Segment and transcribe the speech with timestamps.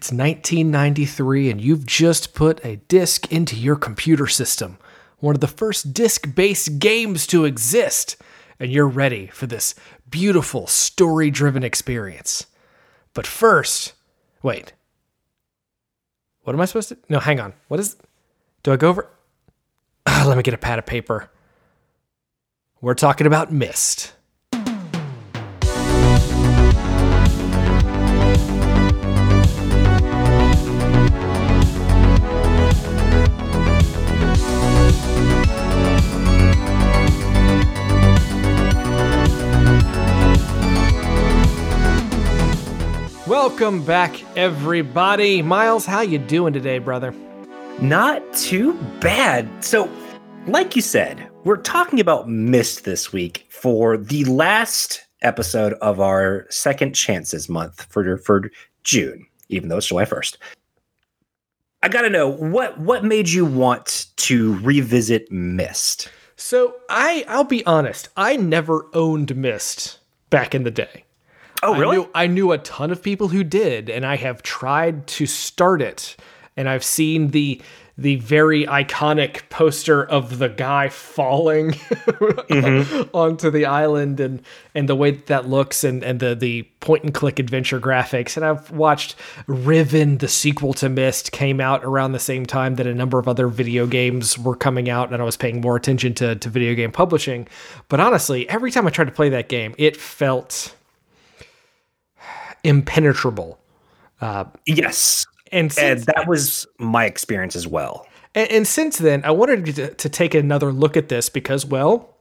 [0.00, 4.78] It's 1993, and you've just put a disc into your computer system,
[5.18, 8.16] one of the first disc based games to exist,
[8.58, 9.74] and you're ready for this
[10.08, 12.46] beautiful story driven experience.
[13.12, 13.92] But first,
[14.42, 14.72] wait.
[16.44, 16.98] What am I supposed to?
[17.10, 17.52] No, hang on.
[17.68, 17.98] What is.
[18.62, 19.06] Do I go over.
[20.06, 21.30] Let me get a pad of paper.
[22.80, 24.14] We're talking about Myst.
[43.30, 45.40] Welcome back, everybody.
[45.40, 47.14] Miles, how you doing today, brother?
[47.80, 49.48] Not too bad.
[49.64, 49.88] So,
[50.48, 56.44] like you said, we're talking about Myst this week for the last episode of our
[56.50, 58.50] second chances month for for
[58.82, 60.36] June, even though it's July first.
[61.84, 66.08] I gotta know what what made you want to revisit Myst.
[66.34, 70.00] So I I'll be honest, I never owned Myst
[70.30, 71.04] back in the day.
[71.62, 71.96] Oh, really?
[71.96, 75.26] I knew, I knew a ton of people who did, and I have tried to
[75.26, 76.16] start it,
[76.56, 77.60] and I've seen the
[78.00, 83.10] the very iconic poster of the guy falling mm-hmm.
[83.14, 84.42] onto the island and
[84.74, 88.38] and the way that, that looks and and the the point and click adventure graphics
[88.38, 89.16] and I've watched
[89.46, 93.28] Riven the sequel to Myst came out around the same time that a number of
[93.28, 96.74] other video games were coming out and I was paying more attention to to video
[96.74, 97.48] game publishing
[97.90, 100.74] but honestly every time I tried to play that game it felt
[102.64, 103.58] impenetrable.
[104.20, 108.06] Uh, yes, and, and that was my experience as well.
[108.34, 112.16] And, and since then, I wanted to, to take another look at this because, well,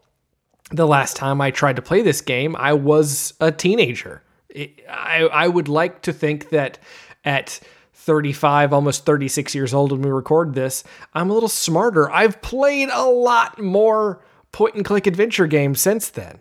[0.72, 4.22] the last time I tried to play this game, I was a teenager.
[4.50, 6.80] It, I I would like to think that
[7.24, 7.60] at
[7.94, 12.10] 35, almost 36 years old when we record this, I'm a little smarter.
[12.10, 16.40] I've played a lot more point and click adventure games since then.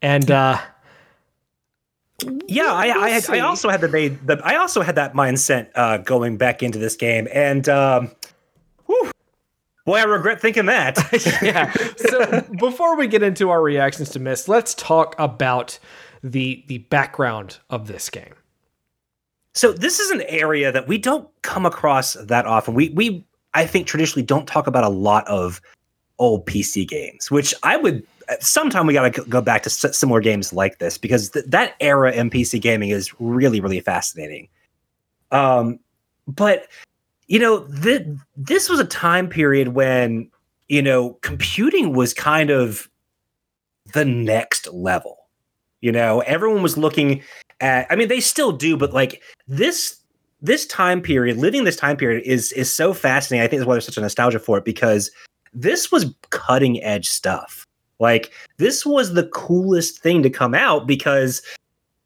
[0.00, 0.58] And uh
[2.46, 3.88] yeah, I I, had, I, also had the,
[4.24, 8.10] the I also had that mindset uh, going back into this game, and um,
[8.86, 9.10] whew,
[9.84, 10.98] boy, I regret thinking that.
[11.42, 11.72] yeah.
[11.96, 15.78] So before we get into our reactions to Myst, let's talk about
[16.22, 18.34] the the background of this game.
[19.54, 22.74] So this is an area that we don't come across that often.
[22.74, 25.60] We we I think traditionally don't talk about a lot of
[26.18, 28.06] old PC games, which I would
[28.40, 32.12] sometime we got to go back to similar games like this because th- that era
[32.12, 34.48] in PC gaming is really really fascinating.
[35.30, 35.78] Um,
[36.26, 36.68] but
[37.26, 40.30] you know, th- this was a time period when
[40.68, 42.88] you know computing was kind of
[43.92, 45.16] the next level.
[45.80, 47.22] You know, everyone was looking
[47.60, 47.86] at.
[47.90, 50.00] I mean, they still do, but like this
[50.42, 53.44] this time period, living this time period is is so fascinating.
[53.44, 55.10] I think that's why there's such a nostalgia for it because
[55.52, 57.66] this was cutting edge stuff.
[58.00, 61.42] Like this was the coolest thing to come out because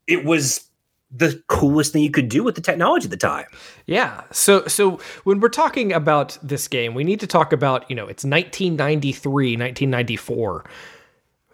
[0.07, 0.69] it was
[1.17, 3.47] the coolest thing you could do with the technology at the time.
[3.87, 4.23] Yeah.
[4.33, 8.07] So so when we're talking about this game, we need to talk about, you know,
[8.09, 10.65] it's 1993, 1994.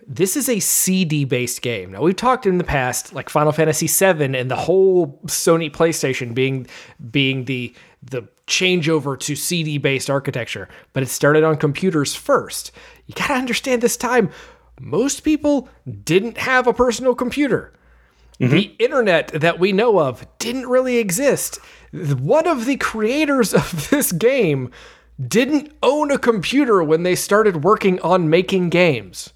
[0.06, 1.92] This is a CD based game.
[1.92, 6.34] Now we've talked in the past like Final Fantasy VII and the whole Sony PlayStation
[6.34, 6.66] being
[7.10, 12.72] being the the changeover to CD based architecture, but it started on computers first
[13.10, 14.30] you got to understand this time,
[14.78, 15.68] most people
[16.04, 17.72] didn't have a personal computer.
[18.38, 18.52] Mm-hmm.
[18.52, 21.58] The internet that we know of didn't really exist.
[21.92, 24.70] One of the creators of this game
[25.26, 29.32] didn't own a computer when they started working on making games.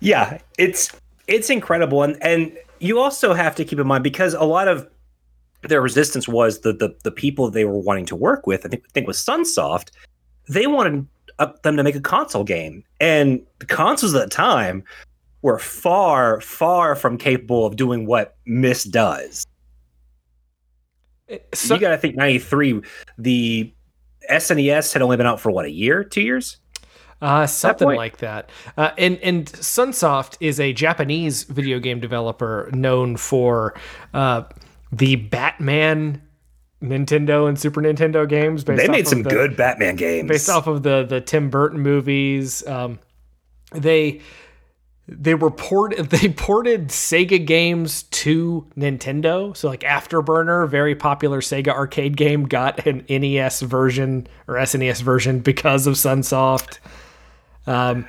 [0.00, 0.90] Yeah, it's
[1.28, 4.86] it's incredible and and you also have to keep in mind because a lot of
[5.62, 8.66] their resistance was the the, the people they were wanting to work with.
[8.66, 9.92] I think I think with Sunsoft,
[10.48, 11.06] they wanted
[11.38, 14.84] up them to make a console game, and the consoles at the time
[15.42, 19.46] were far, far from capable of doing what Myst does.
[21.28, 22.80] Eh, so, you got to think '93.
[23.18, 23.72] The
[24.30, 26.58] SNES had only been out for what a year, two years.
[27.20, 28.50] Uh, something that like that.
[28.76, 33.74] Uh, and and Sunsoft is a Japanese video game developer known for
[34.12, 34.42] uh,
[34.92, 36.20] the Batman
[36.84, 38.64] Nintendo and Super Nintendo games.
[38.64, 42.66] they made some the, good Batman games based off of the the Tim Burton movies.
[42.66, 42.98] Um,
[43.72, 44.20] they
[45.06, 49.56] they were port they ported Sega games to Nintendo.
[49.56, 55.40] So like Afterburner, very popular Sega arcade game, got an NES version or SNES version
[55.40, 56.78] because of Sunsoft.
[57.66, 58.06] Um,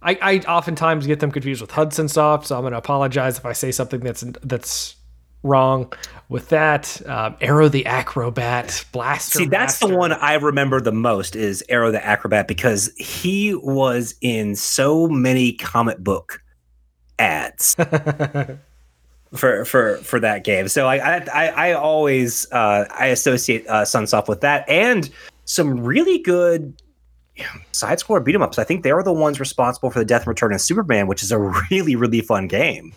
[0.00, 3.44] I, I oftentimes get them confused with Hudson Soft, so I'm going to apologize if
[3.44, 4.96] I say something that's that's
[5.42, 5.92] wrong
[6.28, 7.00] with that.
[7.08, 9.38] Um, Aero the Acrobat, Blaster.
[9.38, 14.14] See, that's the one I remember the most is Aero the Acrobat because he was
[14.20, 16.42] in so many comic book
[17.18, 17.74] ads
[19.34, 20.68] for for for that game.
[20.68, 25.10] So I I I, always uh, I associate uh, Sunsoft with that and
[25.44, 26.80] some really good
[27.72, 28.58] side score beat 'em ups.
[28.58, 31.22] I think they were the ones responsible for the Death and Return of Superman, which
[31.22, 31.38] is a
[31.70, 32.92] really really fun game.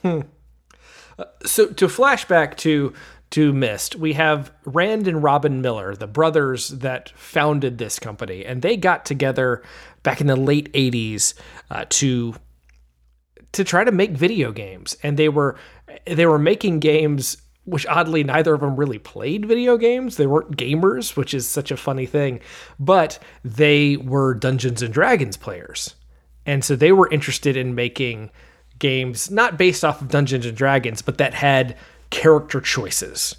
[1.45, 2.93] so to flashback to
[3.31, 8.61] to Myst, we have Rand and Robyn Miller, the brothers that founded this company, and
[8.61, 9.63] they got together
[10.03, 11.33] back in the late '80s
[11.69, 12.35] uh, to
[13.53, 15.57] to try to make video games, and they were
[16.05, 17.37] they were making games.
[17.63, 20.17] Which oddly, neither of them really played video games.
[20.17, 22.39] They weren't gamers, which is such a funny thing.
[22.79, 25.93] But they were Dungeons and Dragons players,
[26.43, 28.31] and so they were interested in making
[28.79, 31.77] games not based off of Dungeons and Dragons, but that had
[32.11, 33.35] character choices,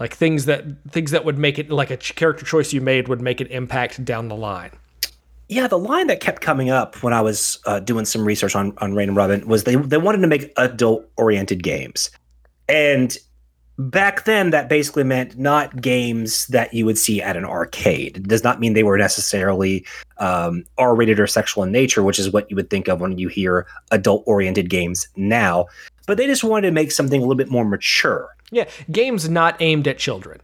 [0.00, 3.20] like things that things that would make it like a character choice you made would
[3.20, 4.70] make an impact down the line.
[5.48, 8.72] Yeah, the line that kept coming up when I was uh, doing some research on
[8.78, 12.10] on Rand and Robyn was they they wanted to make adult oriented games,
[12.68, 13.18] and
[13.78, 18.18] back then that basically meant not games that you would see at an arcade.
[18.18, 19.84] It does not mean they were necessarily
[20.18, 23.18] um, R rated or sexual in nature, which is what you would think of when
[23.18, 25.66] you hear adult oriented games now.
[26.06, 28.28] But they just wanted to make something a little bit more mature.
[28.50, 30.40] Yeah, games not aimed at children,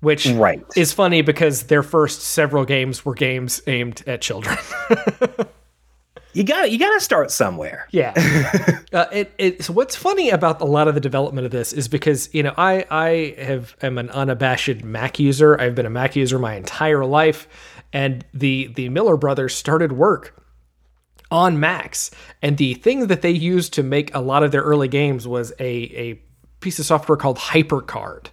[0.00, 0.64] which Right.
[0.76, 4.56] is funny because their first several games were games aimed at children.
[6.34, 7.88] You got you got to start somewhere.
[7.90, 8.12] Yeah.
[8.92, 11.88] uh, it, it, so what's funny about a lot of the development of this is
[11.88, 15.58] because, you know, I, I have, am an unabashed Mac user.
[15.60, 17.48] I've been a Mac user my entire life.
[17.92, 20.37] And the, the Miller brothers started work
[21.30, 22.10] on Macs.
[22.42, 25.52] And the thing that they used to make a lot of their early games was
[25.58, 26.20] a, a
[26.60, 28.28] piece of software called HyperCard.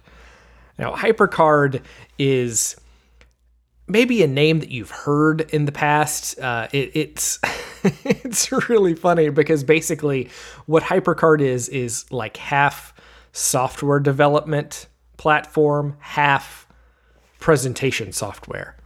[0.78, 1.82] Now, HyperCard
[2.18, 2.76] is
[3.88, 6.38] maybe a name that you've heard in the past.
[6.38, 7.38] Uh, it, it's
[7.84, 10.28] it's really funny because basically
[10.66, 12.92] what HyperCard is is like half
[13.32, 16.66] software development platform, half
[17.38, 18.76] presentation software.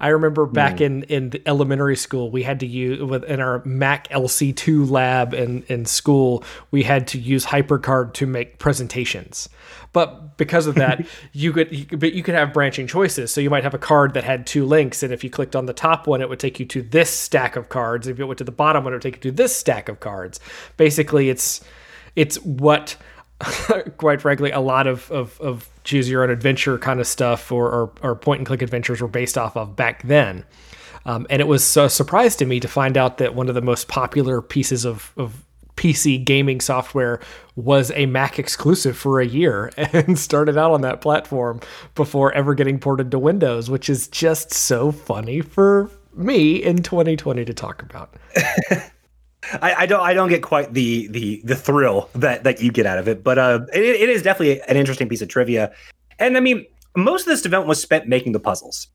[0.00, 0.84] I remember back hmm.
[0.84, 5.64] in in the elementary school, we had to use in our Mac LC2 lab in
[5.64, 9.48] in school, we had to use HyperCard to make presentations.
[9.92, 13.32] But because of that, you could, you could but you could have branching choices.
[13.32, 15.66] So you might have a card that had two links, and if you clicked on
[15.66, 18.06] the top one, it would take you to this stack of cards.
[18.06, 20.00] If you went to the bottom one, it would take you to this stack of
[20.00, 20.38] cards.
[20.76, 21.60] Basically, it's
[22.14, 22.96] it's what
[23.98, 27.66] quite frankly, a lot of, of, of choose your own adventure kind of stuff or,
[27.66, 30.44] or, or point and click adventures were based off of back then.
[31.06, 33.62] Um, and it was a surprise to me to find out that one of the
[33.62, 35.46] most popular pieces of, of
[35.76, 37.20] PC gaming software
[37.56, 41.60] was a Mac exclusive for a year and started out on that platform
[41.94, 47.46] before ever getting ported to Windows, which is just so funny for me in 2020
[47.46, 48.14] to talk about.
[49.54, 52.86] I, I don't I don't get quite the the the thrill that that you get
[52.86, 55.72] out of it, but uh, it, it is definitely an interesting piece of trivia.
[56.18, 56.66] And I mean,
[56.96, 58.88] most of this development was spent making the puzzles.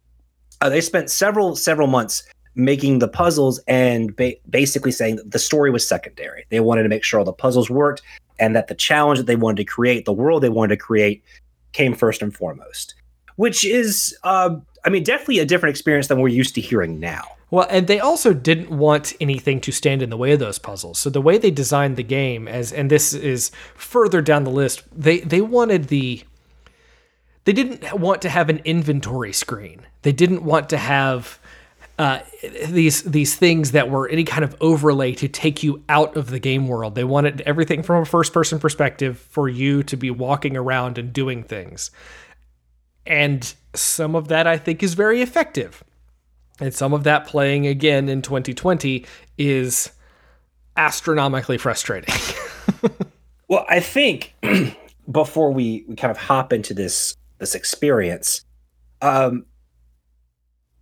[0.62, 2.24] Uh, they spent several several months
[2.56, 6.46] making the puzzles and ba- basically saying that the story was secondary.
[6.50, 8.02] They wanted to make sure all the puzzles worked
[8.40, 11.24] and that the challenge that they wanted to create, the world they wanted to create,
[11.72, 12.96] came first and foremost.
[13.36, 17.24] Which is, uh, I mean, definitely a different experience than we're used to hearing now.
[17.54, 20.98] Well, and they also didn't want anything to stand in the way of those puzzles.
[20.98, 24.82] So the way they designed the game as and this is further down the list,
[24.92, 26.24] they they wanted the
[27.44, 29.82] they didn't want to have an inventory screen.
[30.02, 31.38] They didn't want to have
[32.00, 32.22] uh,
[32.70, 36.40] these these things that were any kind of overlay to take you out of the
[36.40, 36.96] game world.
[36.96, 41.14] They wanted everything from a first person perspective for you to be walking around and
[41.14, 41.92] doing things.
[43.06, 45.84] And some of that I think is very effective.
[46.60, 49.06] And some of that playing again in 2020
[49.38, 49.92] is
[50.78, 52.14] astronomically frustrating.
[53.54, 54.34] Well, I think
[55.12, 58.44] before we, we kind of hop into this this experience,
[59.02, 59.46] um,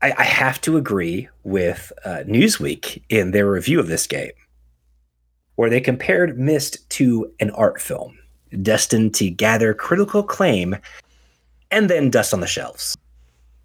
[0.01, 4.31] I, I have to agree with uh, Newsweek in their review of this game,
[5.55, 8.17] where they compared Myst to an art film
[8.61, 10.77] destined to gather critical acclaim
[11.71, 12.95] and then dust on the shelves.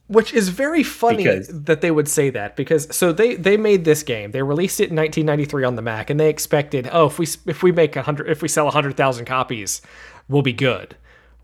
[0.08, 3.84] Which is very funny Because- that they would say that because so they they made
[3.84, 4.30] this game.
[4.30, 7.62] They released it in 1993 on the Mac and they expected, "Oh, if we if
[7.64, 9.82] we make a 100 if we sell 100,000 copies,
[10.28, 10.94] we'll be good."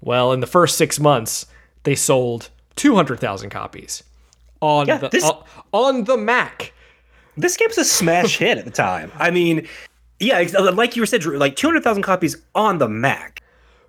[0.01, 1.47] Well, in the first 6 months,
[1.83, 4.05] they sold 200,000 copies
[4.61, 5.43] on Yeah, the this- on,
[5.73, 6.73] on the Mac.
[7.37, 9.11] This game's a smash hit at the time.
[9.19, 9.67] I mean,
[10.21, 10.39] yeah,
[10.73, 13.41] like you were said, Drew, like 200,000 copies on the Mac.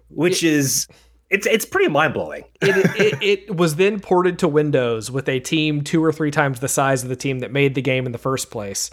[0.10, 0.88] which it, is
[1.34, 2.44] it's it's pretty mind blowing.
[2.62, 6.60] it, it, it was then ported to Windows with a team two or three times
[6.60, 8.92] the size of the team that made the game in the first place.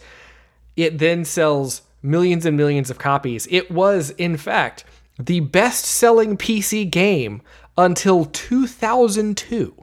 [0.74, 3.46] It then sells millions and millions of copies.
[3.50, 4.84] It was, in fact,
[5.18, 7.42] the best selling PC game
[7.76, 9.74] until 2002.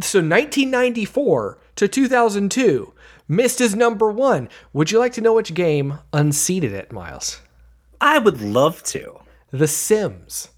[0.00, 2.94] So 1994 to 2002,
[3.28, 4.48] Myst is number one.
[4.72, 7.42] Would you like to know which game unseated it, Miles?
[8.00, 9.21] I would love to.
[9.52, 10.48] The Sims.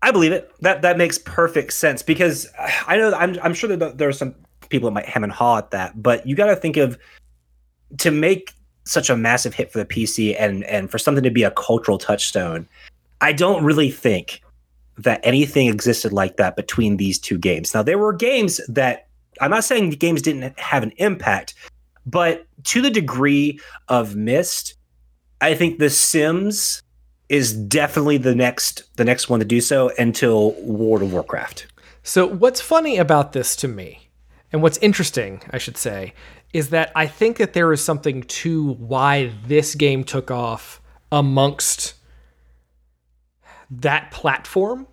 [0.00, 0.50] I believe it.
[0.60, 4.12] That that makes perfect sense because uh, I know I'm I'm sure that there are
[4.12, 4.34] some
[4.68, 6.98] people that might hem and haw at that, but you got to think of
[7.98, 8.52] to make
[8.84, 11.98] such a massive hit for the PC and and for something to be a cultural
[11.98, 12.68] touchstone.
[13.20, 14.42] I don't really think
[14.98, 17.74] that anything existed like that between these two games.
[17.74, 19.08] Now there were games that
[19.40, 21.54] I'm not saying the games didn't have an impact,
[22.06, 23.58] but to the degree
[23.88, 24.74] of Myst,
[25.40, 26.83] I think The Sims
[27.28, 31.66] is definitely the next the next one to do so until World of Warcraft.
[32.02, 34.10] So what's funny about this to me,
[34.52, 36.12] and what's interesting, I should say,
[36.52, 41.94] is that I think that there is something to why this game took off amongst
[43.70, 44.86] that platform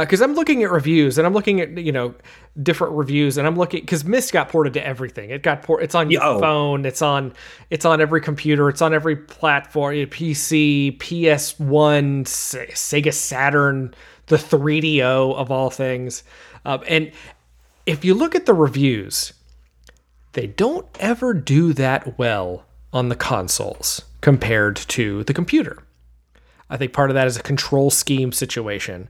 [0.00, 2.14] because uh, I'm looking at reviews and I'm looking at you know
[2.62, 5.30] different reviews and I'm looking because Myst got ported to everything.
[5.30, 5.82] It got port.
[5.82, 6.40] It's on your oh.
[6.40, 6.84] phone.
[6.84, 7.32] It's on.
[7.70, 8.68] It's on every computer.
[8.68, 9.94] It's on every platform.
[9.94, 13.94] PC, PS One, Sega Saturn,
[14.26, 16.22] the 3DO of all things.
[16.64, 17.12] Um, and
[17.86, 19.32] if you look at the reviews,
[20.32, 25.82] they don't ever do that well on the consoles compared to the computer.
[26.70, 29.08] I think part of that is a control scheme situation.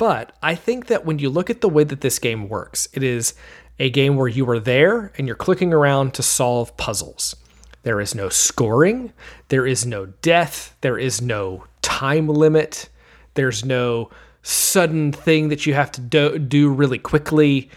[0.00, 3.02] But I think that when you look at the way that this game works, it
[3.02, 3.34] is
[3.78, 7.36] a game where you are there and you're clicking around to solve puzzles.
[7.82, 9.12] There is no scoring,
[9.48, 12.88] there is no death, there is no time limit,
[13.34, 14.08] there's no
[14.40, 17.68] sudden thing that you have to do, do really quickly.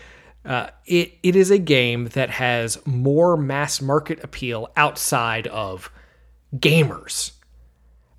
[0.46, 5.92] Uh, it, it is a game that has more mass market appeal outside of
[6.56, 7.34] gamers.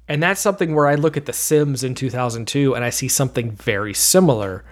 [0.09, 3.51] And that's something where I look at The Sims in 2002 and I see something
[3.53, 4.65] very similar.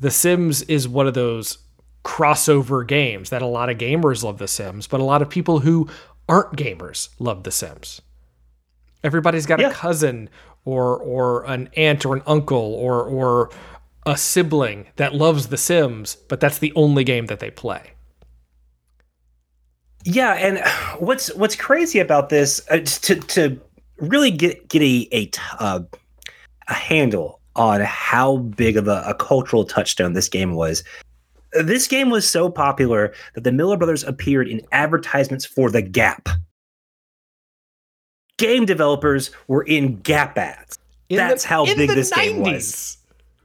[0.00, 1.58] The Sims is one of those
[2.04, 5.60] crossover games that a lot of gamers love The Sims, but a lot of people
[5.60, 5.88] who
[6.28, 8.00] aren't gamers love The Sims.
[9.04, 9.68] Everybody's got yeah.
[9.68, 10.30] a cousin
[10.64, 13.50] or or an aunt or an uncle or or
[14.06, 17.92] a sibling that loves The Sims, but that's the only game that they play.
[20.04, 20.62] Yeah, and
[20.98, 23.60] what's what's crazy about this uh, to to
[24.02, 25.80] really get get a a, uh,
[26.68, 30.84] a handle on how big of a, a cultural touchstone this game was.
[31.52, 36.28] This game was so popular that the Miller brothers appeared in advertisements for the Gap.
[38.38, 40.78] Game developers were in Gap ads.
[41.10, 42.16] In That's the, how big this 90s.
[42.16, 42.96] game was.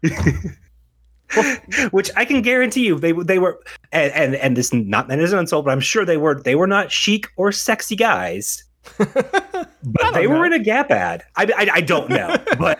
[1.91, 3.59] Which I can guarantee you, they they were,
[3.91, 6.55] and and, and this not that is an insult, but I'm sure they were they
[6.55, 8.63] were not chic or sexy guys
[8.97, 10.37] but they know.
[10.39, 11.23] were in a Gap ad.
[11.35, 12.79] I, I, I don't know, but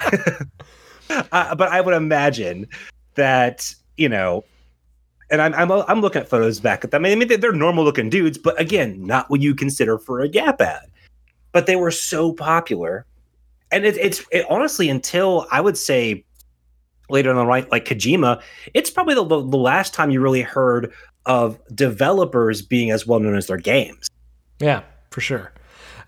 [1.09, 2.67] uh, but I would imagine
[3.15, 4.43] that you know,
[5.29, 7.05] and I'm I'm I'm looking at photos back at them.
[7.05, 10.61] I mean, they're normal looking dudes, but again, not what you consider for a Gap
[10.61, 10.85] ad.
[11.51, 13.05] But they were so popular,
[13.71, 16.23] and it, it's it, honestly until I would say
[17.09, 18.41] later on the right, like Kojima,
[18.73, 20.91] it's probably the, the last time you really heard
[21.25, 24.09] of developers being as well known as their games.
[24.59, 25.51] Yeah, for sure.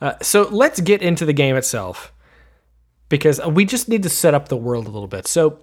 [0.01, 2.13] Uh, so let's get into the game itself
[3.09, 5.27] because we just need to set up the world a little bit.
[5.27, 5.59] So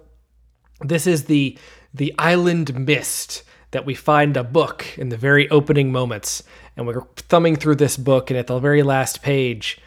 [0.81, 1.57] this is the
[1.93, 6.43] the island Myst that we find a book in the very opening moments
[6.75, 9.79] and we're thumbing through this book and at the very last page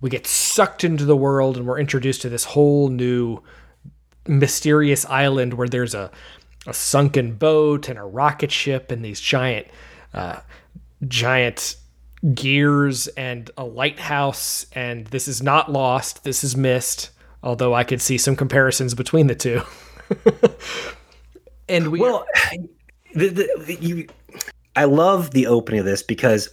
[0.00, 3.42] we get sucked into the world and we're introduced to this whole new
[4.26, 6.10] mysterious island where there's a,
[6.66, 9.66] a sunken boat and a rocket ship and these giant
[10.14, 10.40] uh,
[11.08, 11.76] giant
[12.34, 16.24] gears and a lighthouse, and this is not lost.
[16.24, 17.10] This is Myst,
[17.42, 19.62] although I could see some comparisons between the two.
[21.68, 22.24] and we well,
[23.14, 24.06] the, the, the, you,
[24.76, 26.48] I love the opening of this because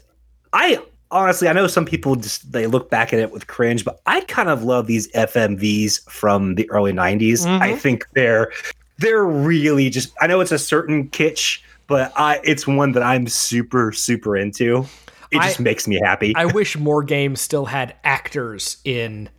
[0.54, 4.02] I honestly I know some people just they look back at it with cringe, but
[4.06, 7.46] I kind of love these FMVs from the early '90s.
[7.46, 7.62] Mm-hmm.
[7.62, 8.52] I think they're
[8.98, 10.14] they're really just.
[10.20, 14.86] I know it's a certain kitsch, but I it's one that I'm super super into
[15.32, 16.34] it just I, makes me happy.
[16.36, 19.30] I wish more games still had actors in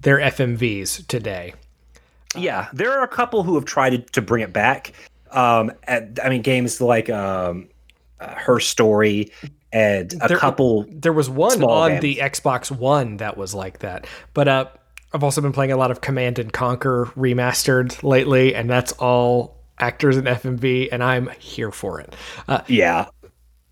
[0.00, 1.54] their FMVs today.
[2.34, 4.92] Yeah, there are a couple who have tried to bring it back.
[5.30, 7.68] Um, at, I mean, games like um,
[8.20, 9.30] uh, Her Story
[9.72, 10.86] and a There- couple.
[10.90, 12.02] There was one on games.
[12.02, 14.06] the Xbox One that was like that.
[14.34, 14.66] But uh,
[15.12, 19.56] I've also been playing a lot of Command and Conquer remastered lately, and that's all
[19.78, 22.14] actors in FMV, and I'm here for it.
[22.48, 23.06] Uh, Yeah,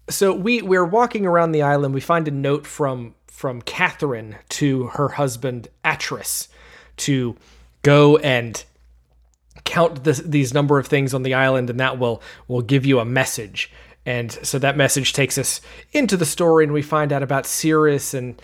[0.09, 1.95] so we we're walking around the island.
[1.95, 6.49] We find a note from from Catherine to her husband Atrus
[6.99, 7.37] to
[7.83, 8.65] go and
[9.65, 13.01] count this, these number of things on the island, and that will will give you
[13.01, 13.71] a message.
[14.07, 15.61] And so that message takes us
[15.93, 18.41] into the story, and we find out about Sirrus and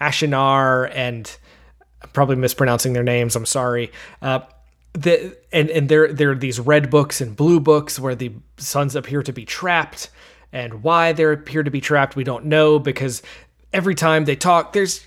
[0.00, 1.36] Achenar, and
[2.02, 3.34] I'm probably mispronouncing their names.
[3.34, 3.90] I'm sorry.
[4.22, 4.40] Uh,
[4.92, 8.96] the and and there there are these red books and blue books where the sons
[8.96, 10.10] appear to be trapped,
[10.52, 13.22] and why they appear to be trapped we don't know because
[13.72, 15.06] every time they talk there's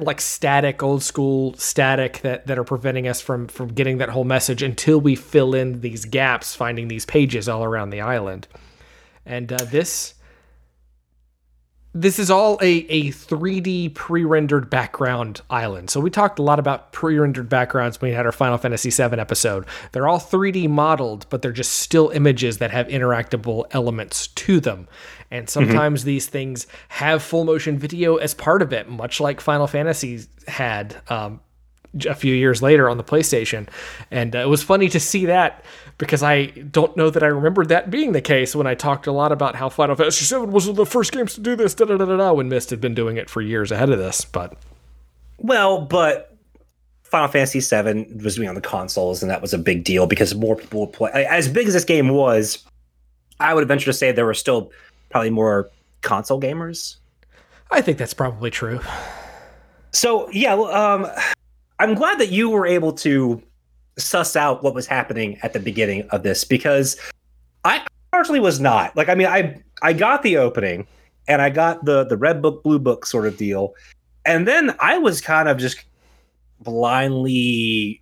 [0.00, 4.24] like static old school static that that are preventing us from from getting that whole
[4.24, 8.46] message until we fill in these gaps finding these pages all around the island.
[9.24, 10.14] And uh, this
[11.94, 15.90] this is all a, a 3D pre-rendered background island.
[15.90, 19.20] So we talked a lot about pre-rendered backgrounds when we had our Final Fantasy VII
[19.20, 19.66] episode.
[19.92, 24.88] They're all 3D modeled, but they're just still images that have interactable elements to them.
[25.30, 29.66] And sometimes these things have full motion video as part of it, much like Final
[29.66, 31.40] Fantasy had um,
[32.06, 33.68] a few years later on the PlayStation.
[34.10, 35.64] And uh, it was funny to see that
[35.98, 39.12] because I don't know that I remembered that being the case when I talked a
[39.12, 41.74] lot about how Final Fantasy VII was one of the first games to do this,
[41.74, 43.98] da da da da da, when Myst had been doing it for years ahead of
[43.98, 44.24] this.
[44.24, 44.56] But
[45.38, 46.36] well, but
[47.04, 50.34] Final Fantasy VII was doing on the consoles, and that was a big deal because
[50.34, 51.10] more people would play.
[51.12, 52.64] As big as this game was,
[53.38, 54.72] I would venture to say there were still
[55.10, 55.70] probably more
[56.00, 56.96] console gamers.
[57.70, 58.80] I think that's probably true.
[59.92, 61.06] So yeah, well, um,
[61.82, 63.42] I'm glad that you were able to
[63.98, 66.96] suss out what was happening at the beginning of this because
[67.64, 68.96] I largely was not.
[68.96, 70.86] Like, I mean, I I got the opening
[71.26, 73.74] and I got the the red book blue book sort of deal,
[74.24, 75.82] and then I was kind of just
[76.60, 78.00] blindly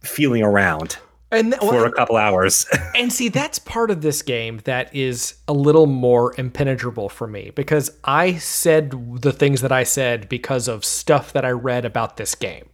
[0.00, 0.98] feeling around
[1.30, 2.66] And th- for well, a couple hours.
[2.94, 7.50] and see, that's part of this game that is a little more impenetrable for me
[7.54, 12.18] because I said the things that I said because of stuff that I read about
[12.18, 12.68] this game.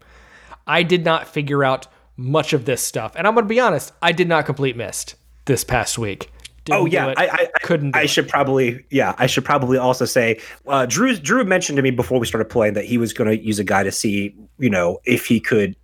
[0.68, 3.92] I did not figure out much of this stuff, and I'm going to be honest,
[4.02, 5.14] I did not complete Myst
[5.46, 6.30] this past week.
[6.64, 7.96] Didn't Oh yeah, I, I, couldn't.
[7.96, 8.10] I it.
[8.10, 12.20] should probably yeah, I should probably also say uh, Drew Drew mentioned to me before
[12.20, 14.98] we started playing that he was going to use a guy to see you know
[15.04, 15.74] if he could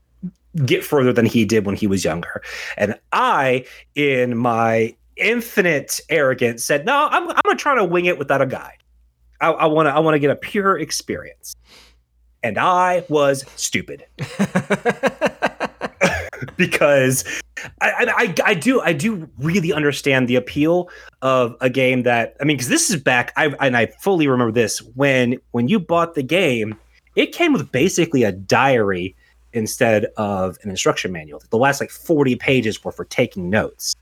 [0.66, 2.42] get further than he did when he was younger,
[2.76, 8.18] and I in my infinite arrogance said no, I'm I'm gonna try to wing it
[8.18, 8.78] without a guide.
[9.40, 11.54] I want to I want to get a pure experience,
[12.44, 14.07] and I was stupid.
[16.57, 17.24] Because
[17.80, 20.88] I, I I do I do really understand the appeal
[21.22, 24.52] of a game that I mean because this is back I and I fully remember
[24.52, 26.76] this when when you bought the game
[27.16, 29.16] it came with basically a diary
[29.52, 31.42] instead of an instruction manual.
[31.50, 33.94] The last like 40 pages were for taking notes.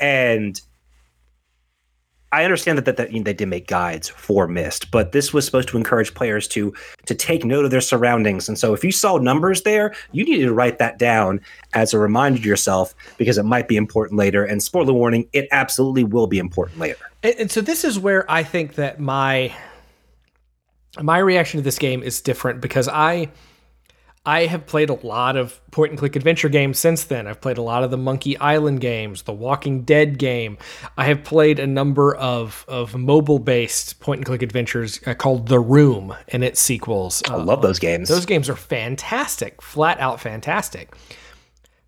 [0.00, 0.60] And
[2.32, 5.68] I understand that, that, that they did make guides for Myst, but this was supposed
[5.70, 6.72] to encourage players to
[7.06, 8.48] to take note of their surroundings.
[8.48, 11.40] And so, if you saw numbers there, you needed to write that down
[11.72, 14.44] as a reminder to yourself because it might be important later.
[14.44, 17.04] And spoiler warning, it absolutely will be important later.
[17.22, 19.52] And, and so this is where I think that my
[21.00, 23.30] my reaction to this game is different because I
[24.26, 27.26] I have played a lot of point and click adventure games since then.
[27.26, 30.58] I've played a lot of the Monkey Island games, the Walking Dead game.
[30.98, 35.48] I have played a number of of mobile based point and click adventures uh, called
[35.48, 37.22] The Room and its sequels.
[37.30, 38.10] I love those games.
[38.10, 40.94] Those games are fantastic, flat out fantastic.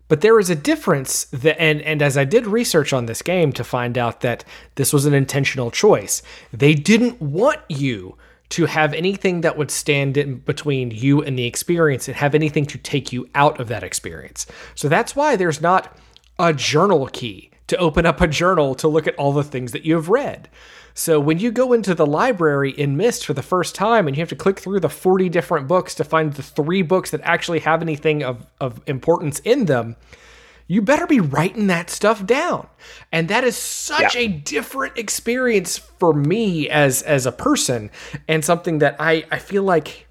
[0.07, 3.53] But there is a difference that and and as I did research on this game
[3.53, 4.43] to find out that
[4.73, 6.23] this was an intentional choice.
[6.51, 8.17] They didn't want you
[8.53, 12.67] to have anything that would stand in between you and the experience and have anything
[12.67, 14.45] to take you out of that experience.
[14.75, 15.97] So that's why there's not
[16.37, 19.85] a journal key to open up a journal to look at all the things that
[19.85, 20.49] you have read.
[20.93, 24.21] So when you go into the library in Myst for the first time and you
[24.21, 27.61] have to click through the 40 different books to find the three books that actually
[27.61, 29.95] have anything of, of importance in them,
[30.67, 32.67] you better be writing that stuff down.
[33.11, 34.21] And that is such Yeah.
[34.21, 37.91] a different experience for me as as a person
[38.27, 40.07] and something that I I feel like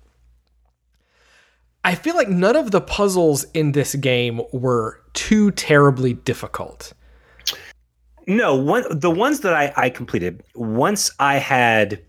[1.84, 6.92] I feel like none of the puzzles in this game were too terribly difficult.
[8.28, 12.00] No, one the ones that I, I completed once I had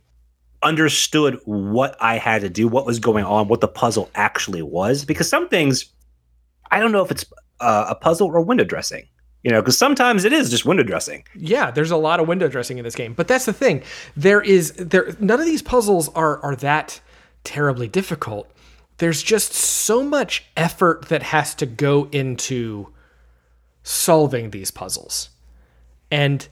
[0.62, 5.04] understood what I had to do, what was going on, what the puzzle actually was.
[5.06, 5.86] Because some things,
[6.72, 7.26] I don't know if it's
[7.60, 9.08] uh, a puzzle or window dressing.
[9.44, 11.26] You know, because sometimes it is just window dressing.
[11.36, 13.84] Yeah, there's a lot of window dressing in this game, but that's the thing.
[14.16, 17.02] There is there none of these puzzles are are that
[17.44, 18.50] terribly difficult.
[19.00, 22.94] There's just so much effort that has to go into
[23.84, 25.30] solving these puzzles.
[26.10, 26.48] And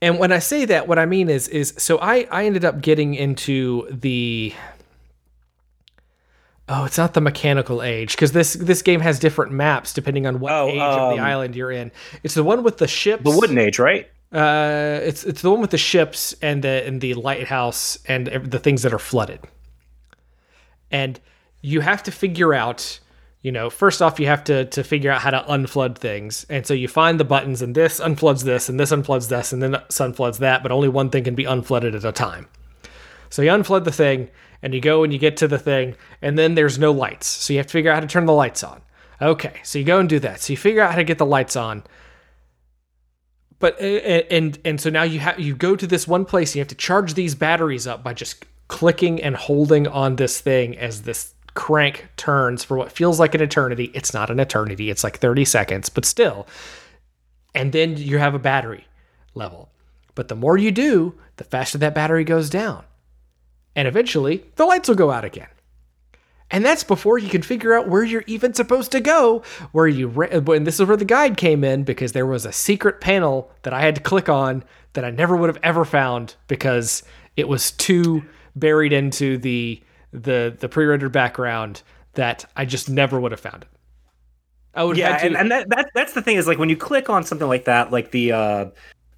[0.00, 2.80] and when I say that, what I mean is is so I I ended up
[2.80, 4.54] getting into the
[6.68, 10.40] Oh, it's not the mechanical age because this this game has different maps depending on
[10.40, 11.92] what Oh, age of the um, island you're in.
[12.24, 13.22] It's the one with the ships.
[13.22, 14.10] The wooden age, right?
[14.32, 18.58] Uh, it's it's the one with the ships and the and the lighthouse and the
[18.58, 19.40] things that are flooded.
[20.90, 21.20] And
[21.62, 22.98] you have to figure out,
[23.42, 26.44] you know, first off, you have to to figure out how to unflood things.
[26.50, 29.62] And so you find the buttons, and this unfloods this, and this unfloods this, and
[29.62, 30.64] then unfloods that.
[30.64, 32.48] But only one thing can be unflooded at a time.
[33.30, 34.30] So you unflood the thing,
[34.62, 37.26] and you go and you get to the thing, and then there's no lights.
[37.26, 38.82] So you have to figure out how to turn the lights on.
[39.20, 40.40] Okay, so you go and do that.
[40.40, 41.84] So you figure out how to get the lights on.
[43.58, 46.50] But uh, and and so now you have you go to this one place.
[46.50, 50.40] And you have to charge these batteries up by just clicking and holding on this
[50.40, 53.90] thing as this crank turns for what feels like an eternity.
[53.94, 54.90] It's not an eternity.
[54.90, 56.46] It's like 30 seconds, but still.
[57.54, 58.86] And then you have a battery
[59.34, 59.70] level.
[60.14, 62.84] But the more you do, the faster that battery goes down.
[63.76, 65.48] And eventually, the lights will go out again.
[66.50, 69.42] And that's before you can figure out where you're even supposed to go.
[69.72, 72.52] Where you, re- and this is where the guide came in because there was a
[72.52, 76.34] secret panel that I had to click on that I never would have ever found
[76.48, 77.02] because
[77.36, 78.24] it was too
[78.56, 81.82] buried into the the the pre-rendered background
[82.14, 83.68] that I just never would have found it.
[84.74, 86.76] I would Yeah, to, and, and that, that that's the thing is like when you
[86.76, 88.66] click on something like that, like the uh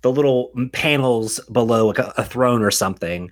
[0.02, 3.30] the little panels below like a, a throne or something,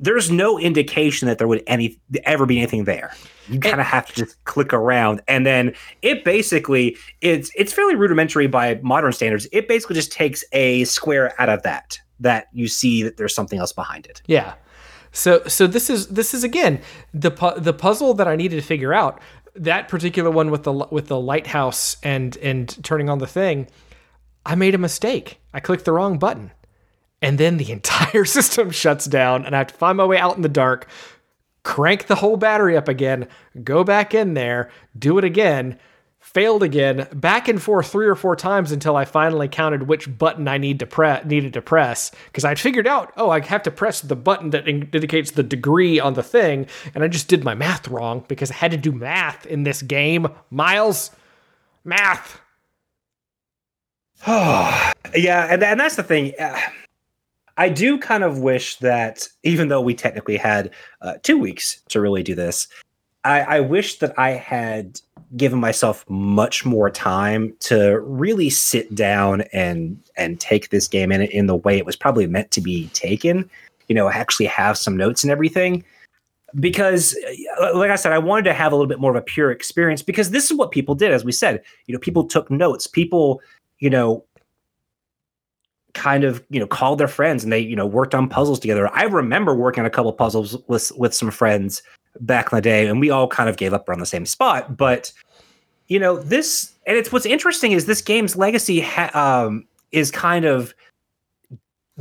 [0.00, 3.12] there's no indication that there would any ever be anything there.
[3.48, 7.94] You kind of have to just click around, and then it basically it's it's fairly
[7.94, 9.46] rudimentary by modern standards.
[9.52, 13.58] It basically just takes a square out of that that you see that there's something
[13.58, 14.22] else behind it.
[14.26, 14.54] Yeah.
[15.12, 16.80] So so this is this is again
[17.14, 19.20] the pu- the puzzle that I needed to figure out.
[19.54, 23.66] That particular one with the with the lighthouse and and turning on the thing,
[24.46, 25.40] I made a mistake.
[25.52, 26.52] I clicked the wrong button.
[27.20, 30.36] And then the entire system shuts down and I have to find my way out
[30.36, 30.88] in the dark,
[31.62, 33.28] crank the whole battery up again,
[33.64, 35.78] go back in there, do it again,
[36.20, 40.46] failed again, back and forth three or four times until I finally counted which button
[40.46, 43.70] I need to press needed to press because I'd figured out, oh, I have to
[43.70, 47.54] press the button that indicates the degree on the thing, and I just did my
[47.54, 50.28] math wrong because I had to do math in this game.
[50.50, 51.10] Miles,
[51.84, 52.40] math.
[54.26, 56.34] yeah, and, and that's the thing.
[56.38, 56.58] Uh,
[57.58, 60.70] Uh, I do kind of wish that, even though we technically had
[61.02, 62.68] uh, two weeks to really do this,
[63.24, 65.00] I, I wish that I had
[65.36, 71.20] given myself much more time to really sit down and and take this game in
[71.22, 73.50] in the way it was probably meant to be taken.
[73.88, 75.84] You know, actually have some notes and everything.
[76.58, 77.14] Because,
[77.60, 79.50] uh, like I said, I wanted to have a little bit more of a pure
[79.50, 81.12] experience because this is what people did.
[81.12, 82.86] As we said, you know, people took notes.
[82.86, 83.42] People,
[83.80, 84.24] you know,
[85.98, 88.88] kind of you know called their friends and they you know worked on puzzles together.
[88.94, 91.82] I remember working on a couple puzzles with with some friends
[92.20, 94.76] back in the day, and we all kind of gave up around the same spot.
[94.76, 95.12] But
[95.88, 100.44] you know this, and it's what's interesting is this game's legacy ha- um, is kind
[100.44, 100.74] of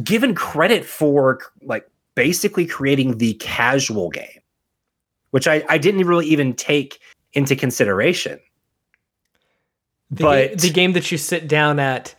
[0.04, 4.42] given credit for like basically creating the casual game,
[5.32, 7.00] which I I didn't really even take
[7.34, 8.40] into consideration.
[10.12, 12.16] The, But- the game that you sit down at,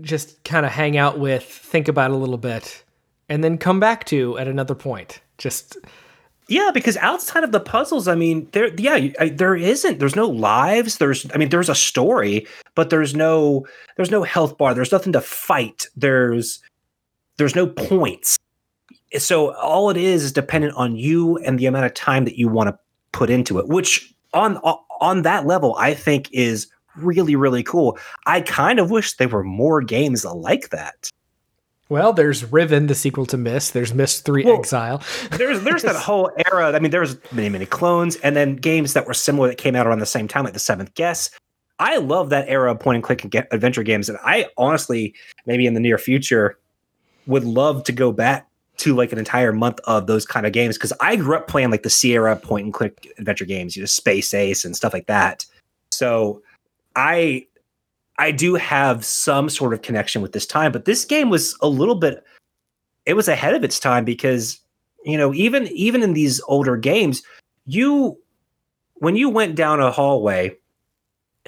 [0.00, 2.84] just kind of hang out with, think about a little bit,
[3.28, 5.20] and then come back to at another point.
[5.38, 5.76] Just
[6.48, 9.98] Yeah, because outside of the puzzles, I mean, there, yeah, I, there isn't.
[9.98, 10.98] There's no lives.
[10.98, 14.74] There's, I mean, there's a story, but there's no, there's no health bar.
[14.74, 15.86] There's nothing to fight.
[15.96, 16.62] There's,
[17.38, 18.38] there's no points.
[19.16, 22.48] So all it is is dependent on you and the amount of time that you
[22.48, 22.78] want to
[23.12, 23.68] put into it.
[23.68, 24.56] Which on
[25.00, 27.98] on that level, I think is really really cool.
[28.26, 31.08] I kind of wish there were more games like that.
[31.88, 33.72] well, there's Riven, the sequel to Myst.
[33.74, 35.02] There's Myst Three Well, Exile.
[35.32, 36.72] there's there's that whole era.
[36.72, 39.86] I mean, there's many many clones, and then games that were similar that came out
[39.86, 41.36] around the same time, like the Seventh Guest.
[41.80, 45.14] I love that era of point and click and adventure games, and I honestly,
[45.46, 46.56] maybe in the near future,
[47.26, 50.76] would love to go back to like an entire month of those kind of games
[50.76, 53.86] because I grew up playing like the Sierra point and click adventure games, you know,
[53.86, 55.44] Space Ace and stuff like that.
[55.90, 56.42] So
[56.96, 57.46] I
[58.18, 61.68] I do have some sort of connection with this time, but this game was a
[61.68, 62.24] little bit
[63.06, 64.60] it was ahead of its time because
[65.04, 67.22] you know even even in these older games
[67.66, 68.18] you
[68.94, 70.56] when you went down a hallway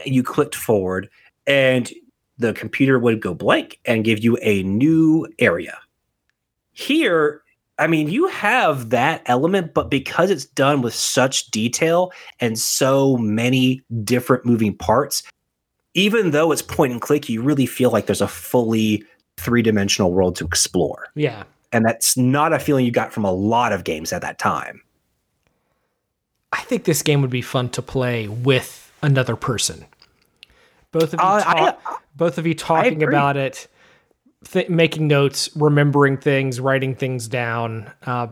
[0.04, 1.08] and you clicked forward
[1.46, 1.92] and
[2.38, 5.78] the computer would go blank and give you a new area.
[6.72, 7.42] Here,
[7.78, 13.16] I mean, you have that element, but because it's done with such detail and so
[13.16, 15.22] many different moving parts,
[15.96, 19.02] even though it's point and click, you really feel like there's a fully
[19.38, 21.08] three dimensional world to explore.
[21.14, 21.44] Yeah.
[21.72, 24.82] And that's not a feeling you got from a lot of games at that time.
[26.52, 29.86] I think this game would be fun to play with another person.
[30.92, 33.66] Both of you, Uh, talk, I- both of you talking about it,
[34.48, 37.90] th- making notes, remembering things, writing things down.
[38.06, 38.28] Uh,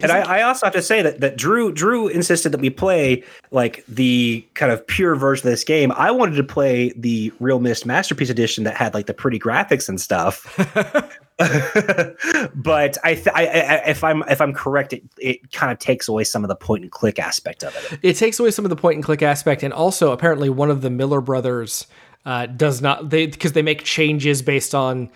[0.00, 3.22] And I, I also have to say that that Drew Drew insisted that we play
[3.50, 5.92] like the kind of pure version of this game.
[5.92, 10.00] I wanted to play the realMyst Masterpiece Edition that had like the pretty graphics and
[10.00, 10.54] stuff.
[12.54, 16.08] but I, th- I, I if I'm if I'm correct, it, it kind of takes
[16.08, 17.98] away some of the point and click aspect of it.
[18.02, 20.80] it takes away some of the point and click aspect, and also apparently one of
[20.80, 21.86] the Miller brothers
[22.24, 25.10] uh, does not they because they make changes based on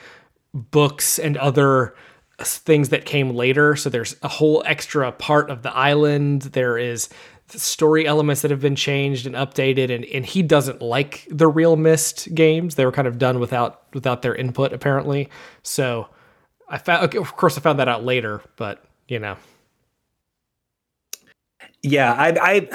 [0.53, 1.95] books and other
[2.39, 3.77] things that came later.
[3.77, 6.43] So there's a whole extra part of the island.
[6.43, 7.09] There is
[7.49, 12.35] story elements that have been changed and updated, and, and he doesn't like the realMyst
[12.35, 12.75] games.
[12.75, 15.29] They were kind of done without without their input apparently.
[15.63, 16.09] So
[16.69, 19.37] I found, okay, of course, I found that out later, but you know,
[21.83, 22.69] Yeah, I, I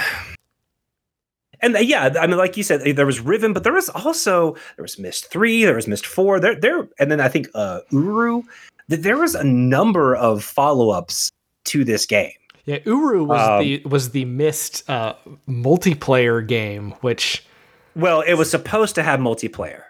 [1.59, 4.55] and uh, yeah, I mean, like you said, there was Riven, but there was also
[4.77, 7.81] there was Myst three, there was Myst four, there, there, and then I think uh,
[7.91, 8.43] Uru.
[8.91, 11.31] That there was a number of follow ups
[11.63, 12.33] to this game.
[12.65, 15.13] Yeah, Uru was Um, the was the Myst uh,
[15.47, 17.45] multiplayer game, which
[17.95, 19.83] Well, it was supposed to have multiplayer.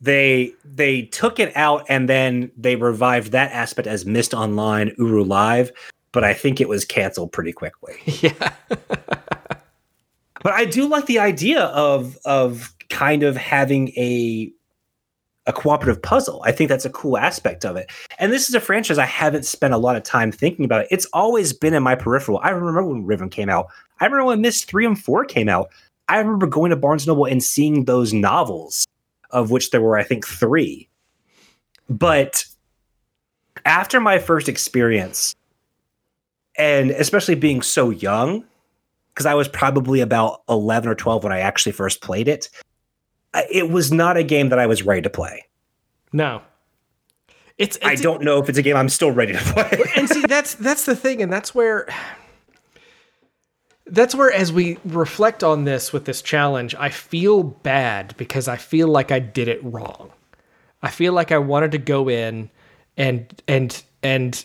[0.00, 5.24] They they took it out and then they revived that aspect as Myst Online Uru
[5.24, 5.72] Live,
[6.12, 7.96] but I think it was canceled pretty quickly.
[8.04, 8.52] yeah,
[10.42, 14.52] But I do like the idea of of kind of having a
[15.46, 16.42] a cooperative puzzle.
[16.44, 17.90] I think that's a cool aspect of it.
[18.18, 20.86] And this is a franchise I haven't spent a lot of time thinking about.
[20.90, 22.40] It's always been in my peripheral.
[22.42, 23.68] I remember when Riven came out.
[24.00, 25.70] I remember when Myst 3 and 4 came out.
[26.08, 28.86] I remember going to Barnes Noble and seeing those novels,
[29.30, 30.88] of which there were, I think, three.
[31.88, 32.44] But
[33.64, 35.34] after my first experience,
[36.56, 38.44] and especially being so young,
[39.14, 42.48] because I was probably about 11 or 12 when I actually first played it.
[43.34, 45.44] I- It was not a game that I was ready to play.
[46.12, 46.42] no,
[47.58, 49.84] it's, I don't know if it's a game I'm still ready to play.
[49.96, 51.86] and see that's that's the thing, and that's where
[53.86, 58.56] that's where as we reflect on this with this challenge, I feel bad because I
[58.56, 60.10] feel like I did it wrong.
[60.82, 62.50] I feel like I wanted to go in
[62.96, 64.42] and and and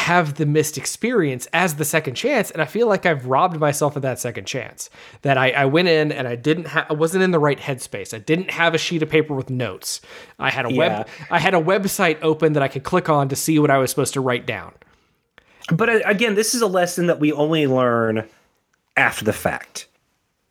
[0.00, 3.96] have the Myst experience as the second chance, and I feel like I've robbed myself
[3.96, 4.90] of that second chance.
[5.22, 8.12] That I, I went in and I didn't ha- I wasn't in the right headspace.
[8.14, 10.00] I didn't have a sheet of paper with notes.
[10.38, 10.78] I had a Yeah.
[10.78, 13.78] web I had a website open that I could click on to see what I
[13.78, 14.72] was supposed to write down.
[15.72, 18.28] but uh, again, this is a lesson that we only learn
[18.96, 19.86] after the fact.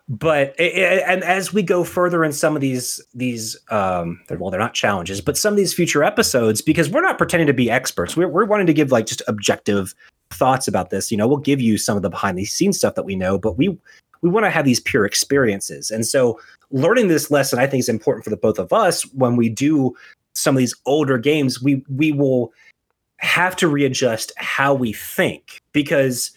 [0.09, 4.59] But and as we go further in some of these these um they're- well they're
[4.59, 8.17] not challenges, but some of these future episodes because we're not pretending to be experts.
[8.17, 9.93] We're we're wanting to give like just objective
[10.31, 11.11] thoughts about this.
[11.11, 13.37] You know, we'll give you some of the behind the scenes stuff that we know,
[13.37, 13.77] but we
[14.21, 15.91] we want to have these pure experiences.
[15.91, 16.39] And so
[16.71, 19.95] learning this lesson I think is important for the both of us when we do
[20.33, 22.51] some of these older games, we we will
[23.17, 26.31] have to readjust how we think because